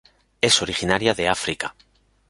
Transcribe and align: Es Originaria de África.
Es 0.41 0.63
Originaria 0.63 1.13
de 1.13 1.29
África. 1.29 1.75